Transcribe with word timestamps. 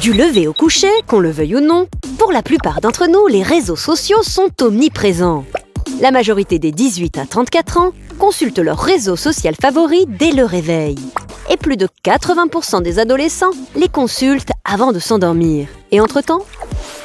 Du 0.00 0.14
lever 0.14 0.46
au 0.48 0.54
coucher, 0.54 0.88
qu'on 1.06 1.20
le 1.20 1.30
veuille 1.30 1.56
ou 1.56 1.60
non, 1.60 1.86
pour 2.18 2.32
la 2.32 2.40
plupart 2.40 2.80
d'entre 2.80 3.06
nous, 3.06 3.26
les 3.26 3.42
réseaux 3.42 3.76
sociaux 3.76 4.22
sont 4.22 4.48
omniprésents. 4.62 5.44
La 6.00 6.10
majorité 6.10 6.58
des 6.58 6.72
18 6.72 7.18
à 7.18 7.26
34 7.26 7.76
ans 7.76 7.92
consultent 8.18 8.60
leur 8.60 8.78
réseau 8.78 9.16
social 9.16 9.54
favori 9.60 10.06
dès 10.08 10.32
le 10.32 10.46
réveil. 10.46 10.96
Et 11.50 11.58
plus 11.58 11.76
de 11.76 11.86
80% 12.02 12.80
des 12.80 12.98
adolescents 12.98 13.50
les 13.76 13.88
consultent 13.88 14.52
avant 14.64 14.92
de 14.92 15.00
s'endormir. 15.00 15.68
Et 15.90 16.00
entre-temps? 16.00 16.46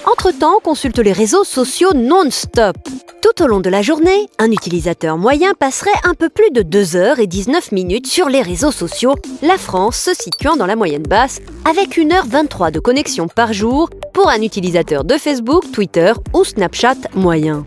Entre-temps, 0.06 0.54
on 0.58 0.62
consulte 0.62 1.00
les 1.00 1.12
réseaux 1.12 1.44
sociaux 1.44 1.94
non-stop. 1.94 2.78
Tout 3.26 3.44
au 3.44 3.48
long 3.48 3.60
de 3.60 3.72
la 3.72 3.82
journée, 3.82 4.30
un 4.38 4.52
utilisateur 4.52 5.18
moyen 5.18 5.56
passerait 5.56 5.90
un 6.04 6.14
peu 6.14 6.30
plus 6.30 6.52
de 6.52 6.62
2 6.62 6.96
heures 6.96 7.18
et 7.18 7.26
19 7.26 7.72
minutes 7.72 8.06
sur 8.06 8.30
les 8.30 8.44
réseaux 8.44 8.72
sociaux, 8.72 9.16
la 9.42 9.58
France 9.58 9.98
se 9.98 10.14
situant 10.14 10.56
dans 10.56 10.68
la 10.68 10.76
moyenne 10.76 11.02
basse, 11.02 11.42
avec 11.68 11.98
1h23 11.98 12.70
de 12.70 12.80
connexion 12.80 13.28
par 13.28 13.52
jour 13.52 13.90
pour 14.14 14.30
un 14.30 14.44
utilisateur 14.44 15.06
de 15.06 15.18
Facebook, 15.18 15.64
Twitter 15.72 16.14
ou 16.36 16.44
Snapchat 16.44 16.98
moyen. 17.16 17.66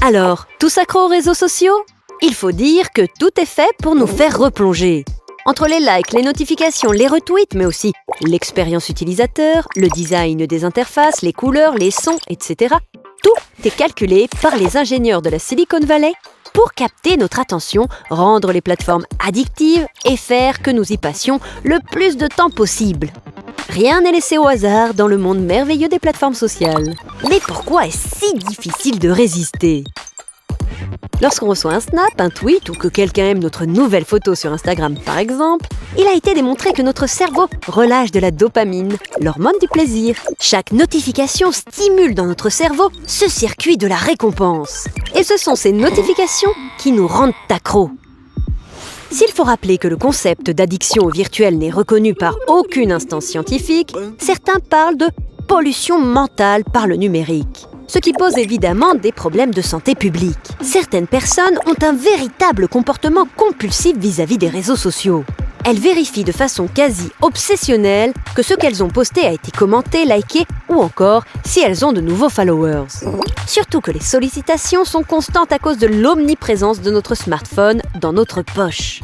Alors, 0.00 0.46
tous 0.58 0.78
accro 0.78 1.00
aux 1.00 1.08
réseaux 1.08 1.34
sociaux? 1.34 1.76
Il 2.22 2.32
faut 2.32 2.52
dire 2.52 2.92
que 2.92 3.02
tout 3.18 3.38
est 3.38 3.44
fait 3.44 3.68
pour 3.82 3.94
nous 3.94 4.06
faire 4.06 4.38
replonger. 4.38 5.04
Entre 5.44 5.66
les 5.66 5.80
likes, 5.80 6.14
les 6.14 6.22
notifications, 6.22 6.92
les 6.92 7.08
retweets, 7.08 7.54
mais 7.54 7.66
aussi 7.66 7.92
l'expérience 8.22 8.88
utilisateur, 8.88 9.68
le 9.76 9.88
design 9.88 10.46
des 10.46 10.64
interfaces, 10.64 11.20
les 11.20 11.34
couleurs, 11.34 11.74
les 11.74 11.90
sons, 11.90 12.18
etc. 12.30 12.76
Tout 13.22 13.66
est 13.66 13.76
calculé 13.76 14.28
par 14.40 14.56
les 14.56 14.76
ingénieurs 14.76 15.22
de 15.22 15.30
la 15.30 15.38
Silicon 15.38 15.80
Valley 15.80 16.12
pour 16.52 16.72
capter 16.72 17.16
notre 17.16 17.38
attention, 17.38 17.86
rendre 18.08 18.52
les 18.52 18.60
plateformes 18.60 19.04
addictives 19.24 19.86
et 20.04 20.16
faire 20.16 20.62
que 20.62 20.70
nous 20.70 20.92
y 20.92 20.96
passions 20.96 21.40
le 21.62 21.78
plus 21.92 22.16
de 22.16 22.26
temps 22.26 22.50
possible. 22.50 23.08
Rien 23.68 24.00
n'est 24.00 24.12
laissé 24.12 24.36
au 24.36 24.46
hasard 24.46 24.94
dans 24.94 25.06
le 25.06 25.16
monde 25.16 25.40
merveilleux 25.40 25.88
des 25.88 26.00
plateformes 26.00 26.34
sociales. 26.34 26.94
Mais 27.28 27.40
pourquoi 27.40 27.86
est-ce 27.86 28.26
si 28.26 28.34
difficile 28.34 28.98
de 28.98 29.10
résister? 29.10 29.84
Lorsqu'on 31.22 31.48
reçoit 31.48 31.74
un 31.74 31.80
snap, 31.80 32.18
un 32.18 32.30
tweet 32.30 32.70
ou 32.70 32.72
que 32.72 32.88
quelqu'un 32.88 33.26
aime 33.26 33.40
notre 33.40 33.66
nouvelle 33.66 34.06
photo 34.06 34.34
sur 34.34 34.52
Instagram 34.52 34.96
par 35.04 35.18
exemple, 35.18 35.66
il 35.98 36.06
a 36.06 36.14
été 36.14 36.32
démontré 36.32 36.72
que 36.72 36.80
notre 36.80 37.06
cerveau 37.06 37.46
relâche 37.66 38.10
de 38.10 38.20
la 38.20 38.30
dopamine, 38.30 38.96
l'hormone 39.20 39.58
du 39.60 39.68
plaisir. 39.68 40.16
Chaque 40.38 40.72
notification 40.72 41.52
stimule 41.52 42.14
dans 42.14 42.24
notre 42.24 42.48
cerveau 42.48 42.90
ce 43.06 43.28
circuit 43.28 43.76
de 43.76 43.86
la 43.86 43.96
récompense. 43.96 44.86
Et 45.14 45.22
ce 45.22 45.36
sont 45.36 45.56
ces 45.56 45.72
notifications 45.72 46.52
qui 46.78 46.90
nous 46.90 47.06
rendent 47.06 47.34
accros. 47.50 47.90
S'il 49.10 49.30
faut 49.30 49.44
rappeler 49.44 49.76
que 49.76 49.88
le 49.88 49.96
concept 49.96 50.50
d'addiction 50.50 51.04
au 51.04 51.10
virtuel 51.10 51.58
n'est 51.58 51.70
reconnu 51.70 52.14
par 52.14 52.36
aucune 52.46 52.92
instance 52.92 53.26
scientifique, 53.26 53.92
certains 54.18 54.60
parlent 54.60 54.96
de 54.96 55.08
pollution 55.48 55.98
mentale 55.98 56.64
par 56.64 56.86
le 56.86 56.96
numérique. 56.96 57.66
Ce 57.92 57.98
qui 57.98 58.12
pose 58.12 58.38
évidemment 58.38 58.94
des 58.94 59.10
problèmes 59.10 59.52
de 59.52 59.60
santé 59.60 59.96
publique. 59.96 60.38
Certaines 60.62 61.08
personnes 61.08 61.58
ont 61.66 61.74
un 61.84 61.92
véritable 61.92 62.68
comportement 62.68 63.26
compulsif 63.36 63.96
vis-à-vis 63.96 64.38
des 64.38 64.48
réseaux 64.48 64.76
sociaux. 64.76 65.24
Elles 65.64 65.80
vérifient 65.80 66.22
de 66.22 66.30
façon 66.30 66.68
quasi 66.68 67.10
obsessionnelle 67.20 68.12
que 68.36 68.44
ce 68.44 68.54
qu'elles 68.54 68.84
ont 68.84 68.90
posté 68.90 69.26
a 69.26 69.32
été 69.32 69.50
commenté, 69.50 70.04
liké 70.04 70.46
ou 70.68 70.80
encore 70.80 71.24
si 71.44 71.62
elles 71.62 71.84
ont 71.84 71.92
de 71.92 72.00
nouveaux 72.00 72.28
followers. 72.28 72.86
Surtout 73.48 73.80
que 73.80 73.90
les 73.90 73.98
sollicitations 73.98 74.84
sont 74.84 75.02
constantes 75.02 75.50
à 75.50 75.58
cause 75.58 75.78
de 75.78 75.88
l'omniprésence 75.88 76.82
de 76.82 76.92
notre 76.92 77.16
smartphone 77.16 77.82
dans 78.00 78.12
notre 78.12 78.42
poche. 78.42 79.00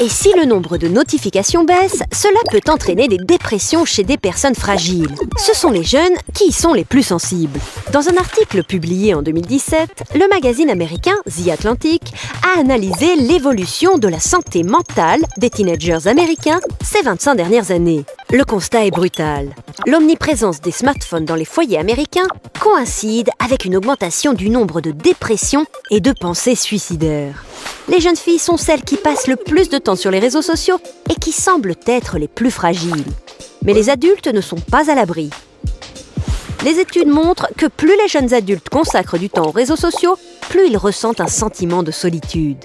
Et 0.00 0.08
si 0.08 0.32
le 0.36 0.44
nombre 0.44 0.78
de 0.78 0.88
notifications 0.88 1.64
baisse, 1.64 2.02
cela 2.12 2.40
peut 2.50 2.60
entraîner 2.70 3.08
des 3.08 3.18
dépressions 3.18 3.84
chez 3.84 4.02
des 4.02 4.16
personnes 4.16 4.54
fragiles. 4.54 5.14
Ce 5.36 5.54
sont 5.54 5.70
les 5.70 5.84
jeunes 5.84 6.14
qui 6.34 6.48
y 6.48 6.52
sont 6.52 6.72
les 6.72 6.84
plus 6.84 7.02
sensibles. 7.02 7.60
Dans 7.92 8.08
un 8.08 8.16
article 8.16 8.64
publié 8.64 9.14
en 9.14 9.22
2017, 9.22 10.14
le 10.14 10.28
magazine 10.28 10.70
américain 10.70 11.16
The 11.26 11.48
Atlantic 11.48 12.02
a 12.42 12.60
analysé 12.60 13.16
l'évolution 13.16 13.98
de 13.98 14.08
la 14.08 14.20
santé 14.20 14.62
mentale 14.62 15.20
des 15.38 15.50
teenagers 15.50 16.06
américains 16.06 16.60
ces 16.82 17.02
25 17.02 17.34
dernières 17.34 17.70
années. 17.70 18.04
Le 18.32 18.44
constat 18.44 18.86
est 18.86 18.90
brutal. 18.90 19.54
L'omniprésence 19.86 20.62
des 20.62 20.70
smartphones 20.70 21.26
dans 21.26 21.34
les 21.34 21.44
foyers 21.44 21.76
américains 21.76 22.26
coïncide 22.58 23.28
avec 23.38 23.66
une 23.66 23.76
augmentation 23.76 24.32
du 24.32 24.48
nombre 24.48 24.80
de 24.80 24.90
dépressions 24.90 25.66
et 25.90 26.00
de 26.00 26.12
pensées 26.12 26.54
suicidaires. 26.54 27.44
Les 27.88 28.00
jeunes 28.00 28.16
filles 28.16 28.38
sont 28.38 28.56
celles 28.56 28.84
qui 28.84 28.96
passent 28.96 29.26
le 29.26 29.36
plus 29.36 29.68
de 29.68 29.76
temps 29.76 29.96
sur 29.96 30.10
les 30.10 30.18
réseaux 30.18 30.40
sociaux 30.40 30.78
et 31.10 31.14
qui 31.14 31.30
semblent 31.30 31.74
être 31.86 32.16
les 32.16 32.26
plus 32.26 32.50
fragiles. 32.50 33.04
Mais 33.66 33.74
les 33.74 33.90
adultes 33.90 34.28
ne 34.28 34.40
sont 34.40 34.60
pas 34.60 34.90
à 34.90 34.94
l'abri. 34.94 35.28
Les 36.64 36.78
études 36.78 37.08
montrent 37.08 37.48
que 37.58 37.66
plus 37.66 37.98
les 38.02 38.08
jeunes 38.08 38.32
adultes 38.32 38.70
consacrent 38.70 39.18
du 39.18 39.28
temps 39.28 39.48
aux 39.48 39.50
réseaux 39.50 39.76
sociaux, 39.76 40.16
plus 40.48 40.68
ils 40.68 40.78
ressentent 40.78 41.20
un 41.20 41.28
sentiment 41.28 41.82
de 41.82 41.90
solitude. 41.90 42.64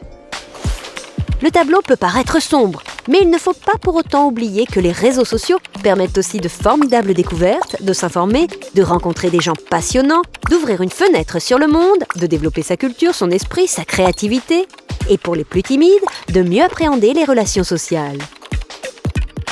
Le 1.41 1.51
tableau 1.51 1.81
peut 1.81 1.97
paraître 1.97 2.41
sombre, 2.41 2.83
mais 3.07 3.19
il 3.21 3.29
ne 3.29 3.37
faut 3.37 3.53
pas 3.53 3.77
pour 3.81 3.95
autant 3.95 4.27
oublier 4.27 4.65
que 4.65 4.79
les 4.79 4.91
réseaux 4.91 5.25
sociaux 5.25 5.59
permettent 5.83 6.17
aussi 6.17 6.39
de 6.39 6.49
formidables 6.49 7.13
découvertes, 7.13 7.81
de 7.81 7.93
s'informer, 7.93 8.47
de 8.75 8.83
rencontrer 8.83 9.29
des 9.29 9.39
gens 9.39 9.55
passionnants, 9.69 10.21
d'ouvrir 10.49 10.81
une 10.81 10.89
fenêtre 10.89 11.41
sur 11.41 11.57
le 11.57 11.67
monde, 11.67 12.03
de 12.15 12.27
développer 12.27 12.61
sa 12.61 12.77
culture, 12.77 13.15
son 13.15 13.31
esprit, 13.31 13.67
sa 13.67 13.85
créativité, 13.85 14.67
et 15.09 15.17
pour 15.17 15.35
les 15.35 15.45
plus 15.45 15.63
timides, 15.63 15.91
de 16.29 16.41
mieux 16.41 16.63
appréhender 16.63 17.13
les 17.13 17.23
relations 17.23 17.63
sociales. 17.63 18.19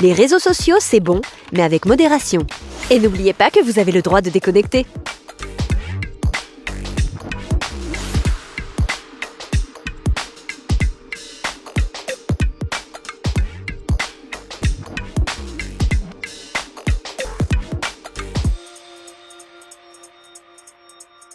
Les 0.02 0.14
réseaux 0.14 0.40
sociaux, 0.40 0.76
c'est 0.80 1.00
bon, 1.00 1.22
mais 1.54 1.64
avec 1.64 1.86
modération. 1.86 2.46
Et 2.92 3.00
n'oubliez 3.00 3.34
pas 3.34 3.50
que 3.50 3.64
vous 3.64 3.80
avez 3.80 3.92
le 3.92 4.02
droit 4.02 4.22
de 4.22 4.30
déconnecter. 4.30 4.86